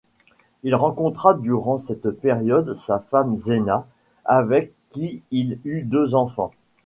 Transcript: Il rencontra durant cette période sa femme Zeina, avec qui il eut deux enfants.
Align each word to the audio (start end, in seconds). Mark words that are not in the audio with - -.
Il 0.63 0.73
rencontra 0.73 1.35
durant 1.35 1.77
cette 1.77 2.09
période 2.09 2.73
sa 2.73 2.97
femme 2.99 3.37
Zeina, 3.37 3.85
avec 4.25 4.73
qui 4.89 5.21
il 5.29 5.59
eut 5.63 5.83
deux 5.83 6.15
enfants. 6.15 6.49